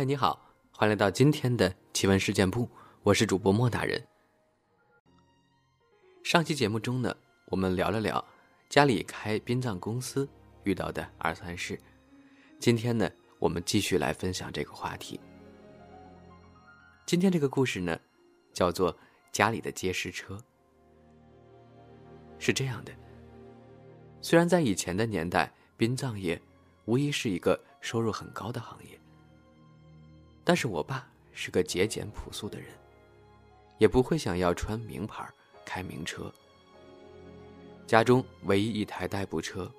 [0.00, 0.40] 嗨，你好，
[0.72, 2.66] 欢迎来到今天的奇闻事件部，
[3.02, 4.02] 我是主播莫大人。
[6.22, 7.14] 上期节目中呢，
[7.48, 8.24] 我们聊了聊
[8.70, 10.26] 家里开殡葬公司
[10.64, 11.78] 遇到的二三事。
[12.58, 15.20] 今天呢，我们继续来分享这个话题。
[17.04, 18.00] 今天这个故事呢，
[18.54, 18.96] 叫做
[19.30, 20.42] 家里的接尸车。
[22.38, 22.92] 是这样的，
[24.22, 26.40] 虽然在以前的年代，殡葬业
[26.86, 28.98] 无疑是一个收入很高的行业。
[30.50, 32.76] 但是我爸是个节俭朴素的人，
[33.78, 35.24] 也不会想要穿名牌、
[35.64, 36.34] 开名车。
[37.86, 39.72] 家中唯一一台代步车，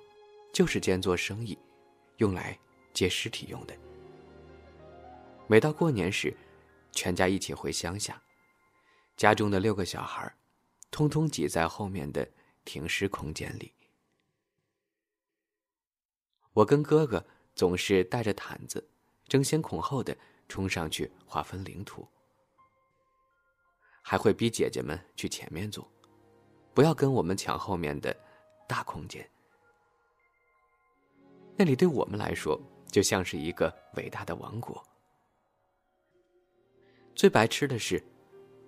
[0.50, 1.58] 就是兼做生意，
[2.16, 2.58] 用来
[2.94, 3.76] 接尸体用的。
[5.46, 6.34] 每到过年时，
[6.90, 8.22] 全家一起回乡下，
[9.14, 10.34] 家中的六个小孩，
[10.90, 12.26] 通通挤在后面的
[12.64, 13.70] 停尸空间里。
[16.54, 17.22] 我跟哥哥
[17.54, 18.88] 总是带着毯子，
[19.28, 20.16] 争先恐后的。
[20.52, 22.06] 冲上去划分领土，
[24.02, 25.90] 还会逼姐姐们去前面坐，
[26.74, 28.14] 不要跟我们抢后面的
[28.68, 29.26] 大空间。
[31.56, 34.86] 那里对我们来说就像是一个伟大的王国。
[37.14, 38.04] 最白痴的是，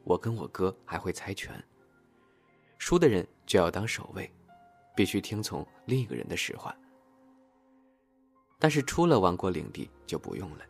[0.05, 1.62] 我跟我哥还会猜拳，
[2.79, 4.33] 输的人就要当守卫，
[4.97, 6.75] 必须听从另一个人的使唤。
[8.59, 10.65] 但是出了王国领地就不用了。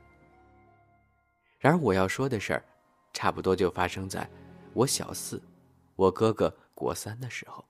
[1.64, 2.62] 然而我要说的事儿，
[3.14, 4.28] 差不多就发生在
[4.74, 5.42] 我小四，
[5.96, 7.64] 我哥哥国三的时候。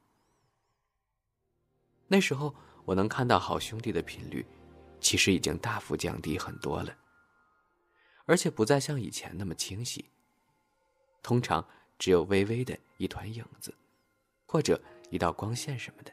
[2.09, 2.53] 那时候
[2.85, 4.45] 我能看到好兄弟的频率，
[5.01, 6.93] 其实已经大幅降低很多了，
[8.25, 10.05] 而且不再像以前那么清晰。
[11.23, 11.65] 通常
[11.97, 13.73] 只有微微的一团影子，
[14.45, 16.11] 或者一道光线什么的。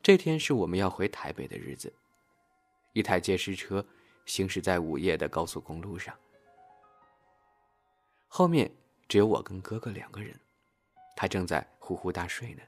[0.00, 1.92] 这天是我们要回台北的日子，
[2.92, 3.84] 一台接尸车。
[4.24, 6.16] 行驶在午夜的高速公路上，
[8.28, 8.70] 后面
[9.08, 10.38] 只有我跟哥哥两个人，
[11.16, 12.62] 他正在呼呼大睡呢。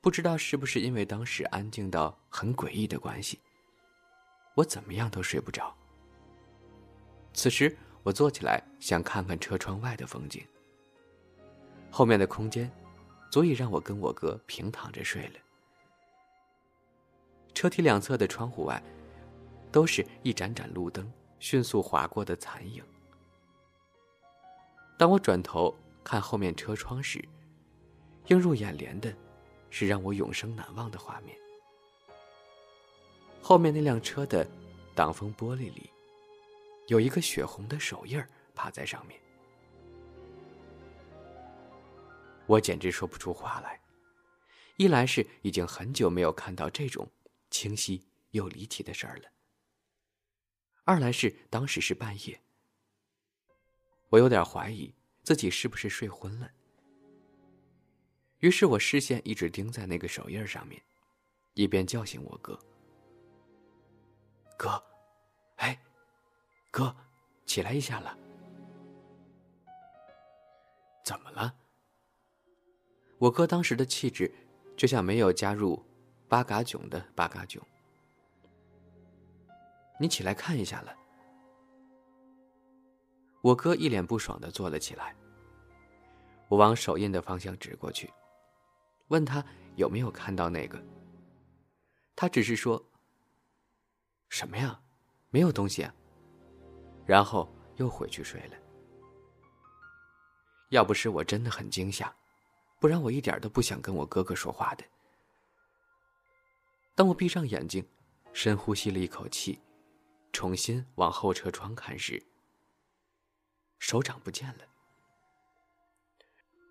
[0.00, 3.38] 不知道是不是因为当时安静到很诡异的关系，
[4.54, 5.74] 我怎么样都睡不着。
[7.32, 10.44] 此时我坐起来想看看车窗外的风景，
[11.90, 12.70] 后面的空间
[13.30, 15.34] 足以让我跟我哥平躺着睡了。
[17.54, 18.82] 车体两侧的窗户外。
[19.74, 22.80] 都是一盏盏路灯迅速划过的残影。
[24.96, 25.74] 当我转头
[26.04, 27.20] 看后面车窗时，
[28.28, 29.12] 映入眼帘的，
[29.70, 31.36] 是让我永生难忘的画面。
[33.42, 34.48] 后面那辆车的
[34.94, 35.90] 挡风玻璃里，
[36.86, 39.20] 有一个血红的手印儿趴在上面。
[42.46, 43.80] 我简直说不出话来，
[44.76, 47.10] 一来是已经很久没有看到这种
[47.50, 49.33] 清晰又离奇的事儿了。
[50.84, 52.38] 二来是当时是半夜，
[54.10, 56.50] 我有点怀疑自己是不是睡昏了。
[58.40, 60.82] 于是我视线一直盯在那个手印上面，
[61.54, 62.58] 一边叫醒我哥
[64.58, 64.84] ：“哥，
[65.56, 65.82] 哎，
[66.70, 66.94] 哥，
[67.46, 68.18] 起来一下了。
[71.02, 71.54] 怎么了？”
[73.16, 74.30] 我哥当时的气质，
[74.76, 75.82] 就像没有加入
[76.28, 77.66] 八嘎囧的八嘎囧。
[79.98, 80.94] 你起来看一下了。
[83.42, 85.14] 我哥一脸不爽的坐了起来。
[86.48, 88.12] 我往手印的方向指过去，
[89.08, 89.44] 问他
[89.76, 90.82] 有没有看到那个。
[92.16, 92.82] 他只是说
[94.28, 94.80] ：“什么呀，
[95.30, 95.94] 没有东西啊。”
[97.06, 98.56] 然后又回去睡了。
[100.70, 102.14] 要不是我真的很惊吓，
[102.80, 104.84] 不然我一点都不想跟我哥哥说话的。
[106.94, 107.84] 当我闭上眼睛，
[108.32, 109.60] 深呼吸了一口气。
[110.34, 112.20] 重新往后车窗看时，
[113.78, 114.64] 手掌不见了。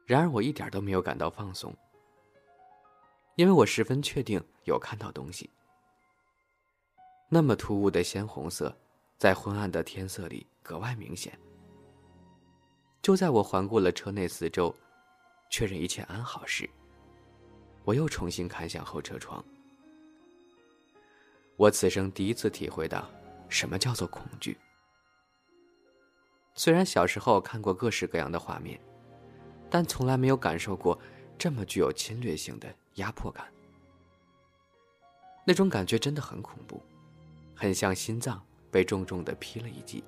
[0.06, 1.74] 然而我一点都没有感到放松，
[3.38, 5.50] 因为我十分确定有看到东西。
[7.30, 8.78] 那么突兀的鲜红色，
[9.18, 11.40] 在昏暗的天色里格外明显。
[13.02, 14.76] 就在我环顾了车内四周，
[15.50, 16.70] 确认一切安好时，
[17.86, 19.44] 我又重新看向后车窗。
[21.56, 23.10] 我此生第一次体会到。
[23.54, 24.58] 什么叫做恐惧？
[26.56, 28.80] 虽然小时候看过各式各样的画面，
[29.70, 31.00] 但从来没有感受过
[31.38, 33.46] 这么具有侵略性的压迫感。
[35.46, 36.82] 那种感觉真的很恐怖，
[37.54, 40.04] 很像心脏被重重的劈了一击。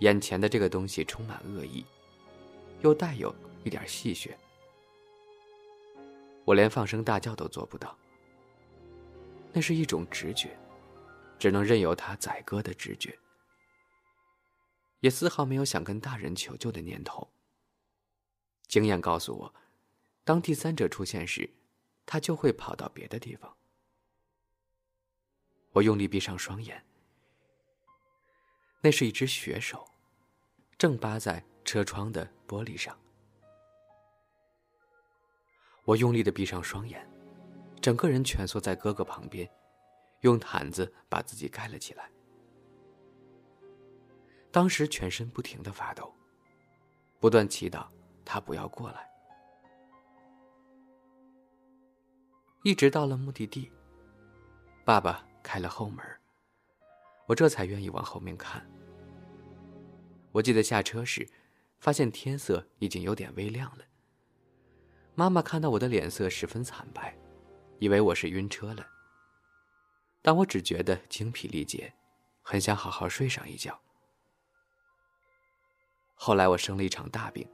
[0.00, 1.86] 眼前的这个东西充满恶意，
[2.82, 3.34] 又带有
[3.64, 4.28] 一点戏谑，
[6.44, 7.96] 我连放声大叫都做不到。
[9.54, 10.54] 那是一种直觉，
[11.42, 13.18] 只能任由他宰割的直觉，
[15.00, 17.32] 也丝毫没有想跟大人求救的念头。
[18.68, 19.54] 经验告诉我，
[20.22, 21.52] 当第三者出现时，
[22.06, 23.56] 他就会跑到别的地方。
[25.72, 26.80] 我用力闭上双眼，
[28.80, 29.84] 那是一只血手，
[30.78, 32.96] 正扒在车窗的玻璃上。
[35.82, 37.04] 我用力的闭上双眼，
[37.80, 39.50] 整个人蜷缩在哥哥旁边，
[40.22, 42.10] 用毯子把自己盖了起来。
[44.50, 46.12] 当时全身不停的发抖，
[47.20, 47.86] 不断祈祷
[48.24, 49.08] 他不要过来。
[52.64, 53.70] 一直到了目的地，
[54.84, 56.04] 爸爸开了后门，
[57.26, 58.64] 我这才愿意往后面看。
[60.30, 61.28] 我记得下车时，
[61.80, 63.84] 发现天色已经有点微亮了。
[65.14, 67.16] 妈妈看到我的脸色十分惨白，
[67.80, 68.86] 以为我是晕车了。
[70.22, 71.92] 但我只觉得精疲力竭，
[72.40, 73.78] 很想好好睡上一觉。
[76.14, 77.46] 后来我生了一场大病，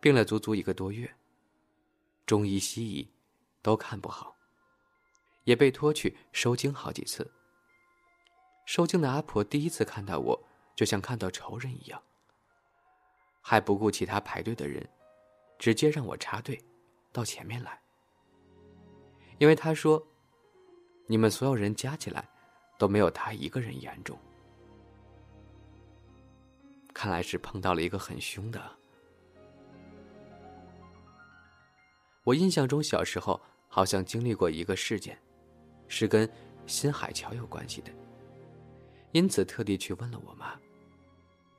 [0.00, 1.12] 病了足足一个多月，
[2.26, 3.10] 中医西医
[3.62, 4.36] 都看不好，
[5.44, 7.32] 也被拖去收经好几次。
[8.66, 12.00] 收经的阿婆第一次看到我，就像看到仇人一样，
[13.40, 14.88] 还不顾其他排队的人。
[15.58, 16.60] 直接让我插队，
[17.12, 17.80] 到前面来。
[19.38, 20.04] 因为他说，
[21.12, 22.26] 你们所有人加起来，
[22.78, 24.18] 都没有他一个人严重。
[26.94, 28.58] 看来是碰到了一个很凶的。
[32.24, 33.38] 我印象中小时候
[33.68, 35.18] 好像经历过一个事件，
[35.86, 36.26] 是跟
[36.66, 37.92] 新海桥有关系的，
[39.10, 40.58] 因此特地去问了我妈。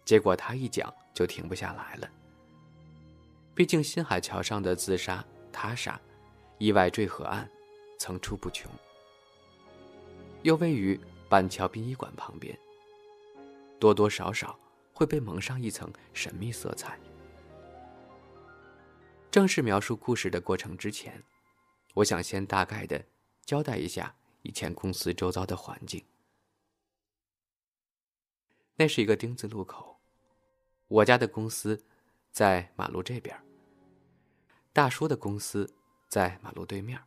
[0.04, 2.10] 结果她一讲就停不下来了。
[3.54, 6.02] 毕竟新海桥上的自杀、他杀、
[6.58, 7.48] 意外坠河案
[8.00, 8.72] 层出不穷，
[10.44, 12.58] 又位于板桥殡仪馆旁边，
[13.80, 14.58] 多多少少
[14.94, 17.00] 会被蒙上一层神秘色彩。
[19.32, 21.24] 正式描述故事的过程之前，
[21.96, 23.04] 我想先大概的
[23.46, 26.04] 交代一下以前公司周遭的环境。
[28.76, 29.98] 那是一个丁字路口，
[30.88, 31.84] 我家的公司。
[32.34, 33.40] 在马路这边，
[34.74, 35.72] 大叔的公司
[36.10, 37.00] 在马路对面，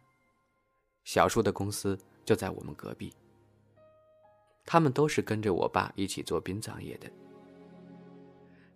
[1.02, 3.12] 小叔的公司就在我们隔壁。
[4.66, 7.08] 他们都是跟着我爸一起做殡葬业的。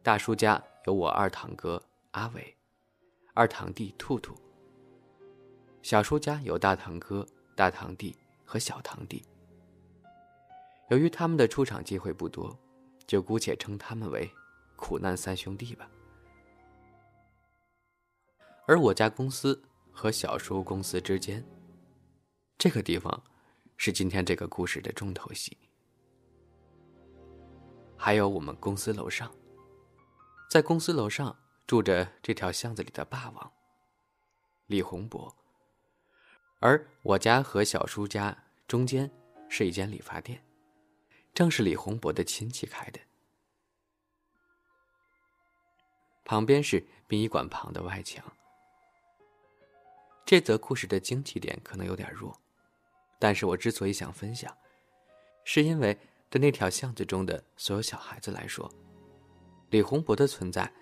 [0.02, 1.82] 大叔家有我二堂哥
[2.12, 2.56] 阿伟，
[3.34, 4.34] 二堂弟兔兔。
[5.82, 7.26] 小叔家有大堂哥、
[7.56, 9.22] 大堂弟和小堂弟。
[10.90, 12.56] 由于他们的出场机会不多，
[13.06, 14.30] 就姑且称他们为
[14.76, 15.90] “苦难三兄弟”吧。
[18.66, 19.60] 而我家公司
[19.90, 21.44] 和小叔公司之间，
[22.56, 23.22] 这个地方，
[23.76, 25.56] 是今天这个故事的重头戏。
[28.02, 29.30] 还有我们公司楼上，
[30.48, 33.52] 在公司楼上住着这条巷子里的霸王
[34.68, 35.36] 李洪博，
[36.60, 39.10] 而我家和小叔家中间
[39.50, 40.42] 是一间理发店，
[41.34, 42.98] 正是李洪博的亲戚开的。
[46.24, 48.24] 旁边是殡仪馆旁的外墙。
[50.24, 52.40] 这则故事的惊奇点可能有点弱，
[53.18, 54.56] 但是我之所以想分享，
[55.44, 55.98] 是因为
[56.30, 58.72] 对那条巷子中的所有小孩子来说，
[59.68, 60.72] 李洪博的存在，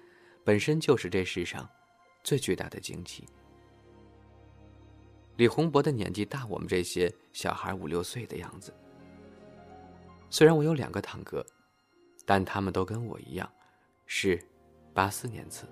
[0.44, 1.68] 本身就是这世上
[2.22, 3.26] 最巨大的惊奇。
[5.36, 8.72] 李洪博的年纪大我们这些小孩五六岁的样子。
[10.30, 11.44] 虽然我有两个堂哥，
[12.24, 13.50] 但他们都跟我一样，
[14.06, 14.38] 是
[14.92, 15.66] 八四年次，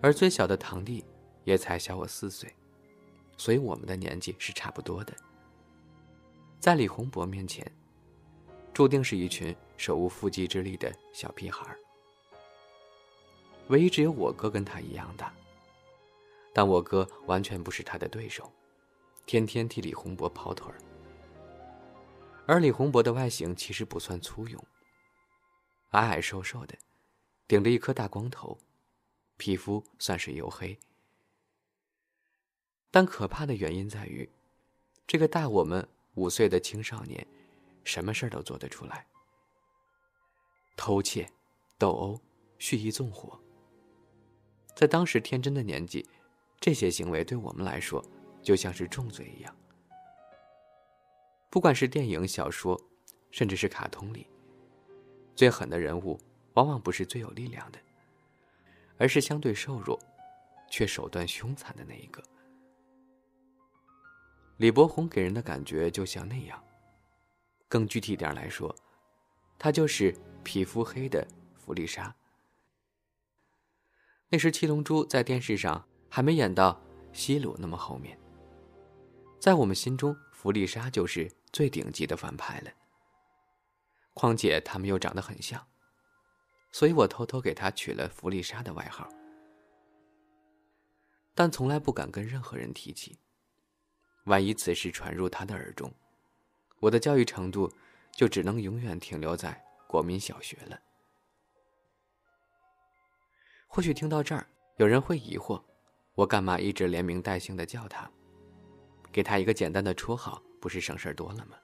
[0.00, 1.04] 而最小的堂弟。
[1.44, 2.54] 也才小我四岁，
[3.38, 5.16] 所以我们的年纪是差不多的。
[6.60, 7.66] 在李洪博面前，
[8.78, 11.76] 注定是一群手无缚鸡之力的小屁孩
[13.70, 15.34] 唯一只有我哥跟他一样大，
[16.52, 18.52] 但我哥完全不是他的对手，
[19.26, 20.78] 天天替李洪博跑腿儿。
[22.46, 24.64] 而李洪博的外形其实不算粗勇，
[25.90, 26.78] 矮矮瘦瘦的，
[27.48, 28.56] 顶着一颗大光头，
[29.38, 30.78] 皮肤算是黝黑。
[32.92, 34.30] 但可怕的原因在于，
[35.04, 37.26] 这个大我们五岁的青少年，
[37.88, 39.06] 什么事儿都做得出来。
[40.76, 41.26] 偷窃、
[41.78, 42.20] 斗殴、
[42.58, 43.40] 蓄意纵火，
[44.76, 46.06] 在当时天真的年纪，
[46.60, 48.04] 这些行为对我们来说
[48.42, 49.56] 就像是重罪一样。
[51.48, 52.78] 不管是电影、小说，
[53.30, 54.26] 甚至是卡通里，
[55.34, 56.20] 最狠的人物
[56.52, 57.78] 往往不是最有力量的，
[58.98, 59.98] 而是相对瘦弱，
[60.68, 62.22] 却手段凶残的那一个。
[64.58, 66.62] 李伯宏给人的感觉就像那样。
[67.68, 68.74] 更具体点来说，
[69.58, 72.14] 他就是皮肤黑的弗丽莎。
[74.30, 76.80] 那时七龙珠在电视上还没演到
[77.12, 78.18] 西鲁那么后面，
[79.40, 82.70] 在我们心中，弗丽莎就是最顶级的反派了。
[84.14, 85.64] 况且他们又长得很像，
[86.72, 89.08] 所以我偷偷给他取了弗丽莎的外号，
[91.34, 93.18] 但从来不敢跟任何人提起。
[94.24, 95.90] 万一此事传入他的耳中，
[96.80, 97.72] 我的教育程度
[98.12, 100.78] 就只能永远停留在国民小学了。
[103.66, 105.62] 或许听到这儿，有人会疑惑：
[106.14, 108.10] 我干嘛一直连名带姓的叫他？
[109.10, 111.56] 给他一个简单的绰号，不是省事儿多了吗？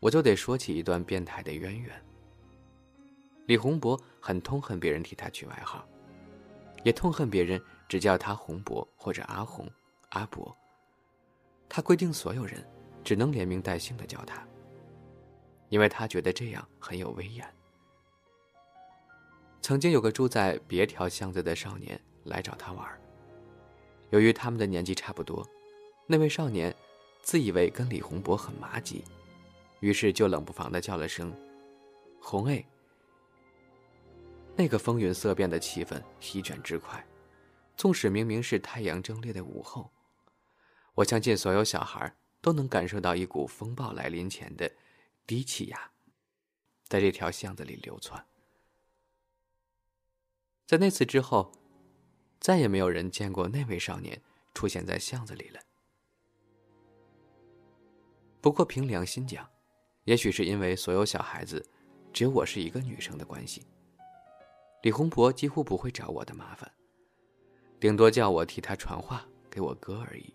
[0.00, 2.04] 我就得说起一段变态的渊源。
[3.46, 5.86] 李洪博很痛恨别人替他取外号，
[6.82, 9.70] 也痛恨别人只叫他洪博或者阿红、
[10.10, 10.56] 阿伯。
[11.68, 12.64] 他规定所有人
[13.06, 14.44] 只能连名带姓的叫他，
[15.68, 17.48] 因为他觉得这样很有威严。
[19.62, 23.00] 曾经有个住在别条巷子的少年来找他玩，
[24.10, 25.48] 由于他们的年纪差不多，
[26.08, 26.74] 那位少年
[27.22, 29.04] 自以为跟李洪博很麻吉。
[29.78, 31.32] 于是就冷不防的叫了声
[32.20, 32.66] “红 A”。
[34.56, 37.06] 那个风云色变的气氛席卷之快，
[37.76, 39.92] 纵使明明是太阳蒸烈的午后，
[40.94, 42.12] 我相信所有小孩
[42.46, 44.70] 都能感受到一股风暴来临前的
[45.26, 45.90] 低气压，
[46.84, 48.24] 在这条巷子里流窜。
[50.64, 51.50] 在那次之后，
[52.38, 54.22] 再也没有人见过那位少年
[54.54, 55.58] 出现在巷子里了。
[58.40, 59.50] 不过凭良心讲，
[60.04, 61.68] 也许是因为所有小孩子，
[62.12, 63.66] 只有我是一个女生的关系。
[64.82, 66.70] 李洪博几乎不会找我的麻烦，
[67.80, 70.32] 顶多叫我替他传话给我哥而已。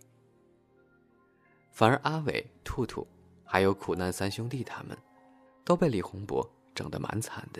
[1.82, 3.08] 反而阿伟、兔兔，
[3.44, 4.96] 还有苦难三兄弟他们，
[5.66, 7.60] 都被李洪博整得蛮惨的。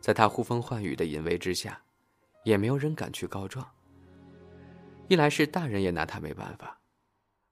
[0.00, 1.80] 在他呼风唤雨的淫威之下，
[2.42, 3.64] 也没有人敢去告状。
[5.06, 6.76] 一来是大人也拿他没办法，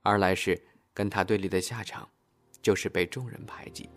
[0.02, 0.60] 二来是
[0.92, 2.08] 跟他对立的下场。
[2.60, 3.88] 就是被众人排挤，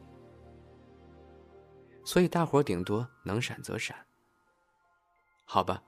[2.04, 3.98] 所以大伙顶多能闪则闪。
[5.46, 5.82] 好吧，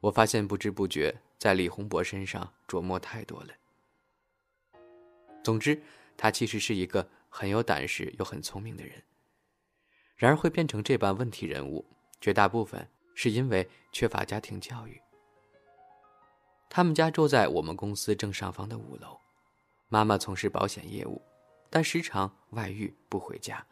[0.00, 3.48] 我发现不知不觉在李洪博身上琢磨太多了。
[5.42, 5.80] 总之，
[6.16, 9.02] 他其实是一个很有胆识又很聪明的人。
[10.16, 11.84] 然而会变成这般问题人物，
[12.20, 15.00] 绝大部分是因为缺乏家庭教育。
[16.70, 19.18] 他们家住在我们公司正上方的五楼，
[19.88, 21.20] 妈妈从事保险业务。
[21.74, 23.66] 但时常外遇不回家。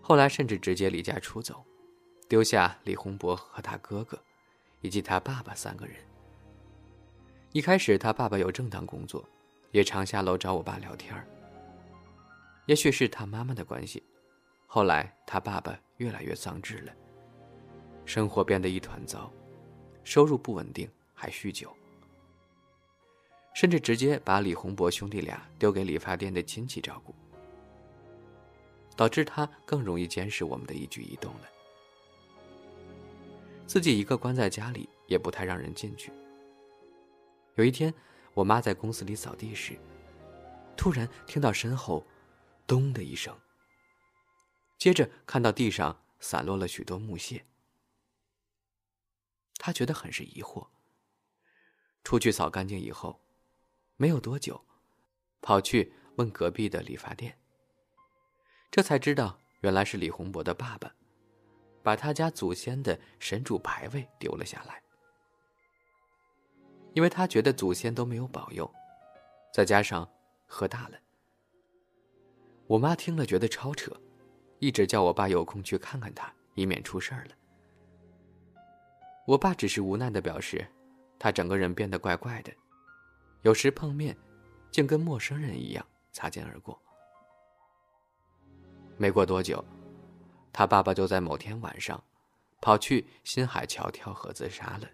[0.00, 1.64] 后来甚至直接离家出走，
[2.28, 4.20] 丢下李洪博和他哥哥，
[4.80, 5.94] 以及他爸爸三个人。
[7.52, 9.24] 一开始他爸爸有正当工作，
[9.72, 11.12] 也常下楼找我爸聊天
[12.66, 14.02] 也许是他妈妈的关系，
[14.66, 16.92] 后来他爸爸越来越丧志了，
[18.04, 19.32] 生活变得一团糟，
[20.04, 21.74] 收入不稳定，还酗酒。
[23.54, 27.14] 甚至直接把李洪博兄弟俩丢给理发店的亲戚照顾，
[28.96, 31.48] 导致他更容易监视我们的一举一动了。
[33.66, 36.12] 自己一个关在家里，也不太让人进去。
[37.56, 37.92] 有一天，
[38.34, 39.78] 我妈在公司里扫地时，
[40.76, 42.06] 突然听到身后
[42.66, 43.36] “咚”的一声，
[44.78, 47.44] 接着看到地上散落了许多木屑，
[49.56, 50.66] 她觉得很是疑惑。
[52.04, 53.20] 出去扫干净以后。
[53.96, 54.60] 没有多久，
[55.40, 57.38] 跑去问隔壁的理发店。
[58.68, 60.92] 这才知道，原来是李洪博的爸爸，
[61.84, 64.82] 把他家祖先的神主牌位丢了下来。
[66.94, 68.70] 因为他觉得祖先都没有保佑，
[69.52, 70.08] 再加上
[70.46, 70.98] 喝大了。
[72.66, 73.92] 我妈听了觉得超扯，
[74.58, 77.30] 一直叫我爸有空去看看他，以免出事儿了。
[79.26, 80.66] 我爸只是无奈的表示，
[81.18, 82.52] 他整个人变得怪怪的。
[83.42, 84.16] 有时碰面，
[84.70, 86.80] 竟跟陌生人一样擦肩而过。
[88.96, 89.64] 没过多久，
[90.52, 92.02] 他爸爸就在某天晚上，
[92.60, 94.88] 跑去新海桥跳河自杀了。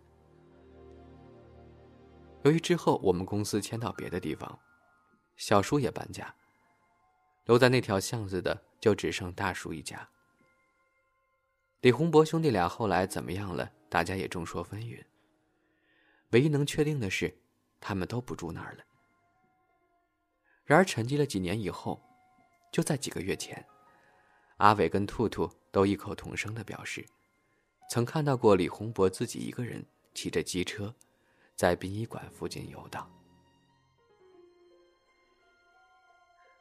[2.48, 4.58] 由于之后我们公司迁到别的地方，
[5.36, 6.34] 小叔也搬家，
[7.44, 10.08] 留在那条巷子的就只剩大叔一家。
[11.82, 13.70] 李洪博兄弟俩后来怎么样了？
[13.90, 15.04] 大家也众说纷纭。
[16.30, 17.36] 唯一能确定的是。
[17.80, 18.84] 他们都不住那儿了。
[20.64, 22.02] 然而沉寂了几年以后，
[22.72, 23.64] 就在几个月前，
[24.56, 27.06] 阿伟跟兔兔都异口同声的表示，
[27.88, 30.92] 曾看到过李洪博自己一个人骑着机车，
[31.58, 33.04] 在殡仪馆附近游荡。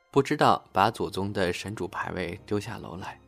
[0.10, 3.20] 不知道把祖宗的神主牌位丢下楼来，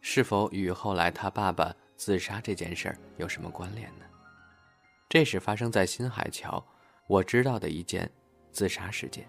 [0.00, 4.04] 是否与后来他爸爸自杀这件事儿有什么关联呢？
[5.08, 6.60] 这是发生在新海桥，
[7.06, 8.10] 我知道的一件
[8.50, 9.24] 自杀事件。